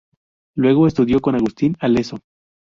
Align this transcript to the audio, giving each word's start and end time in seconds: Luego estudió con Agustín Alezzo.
Luego 0.55 0.87
estudió 0.87 1.19
con 1.21 1.35
Agustín 1.35 1.77
Alezzo. 1.79 2.21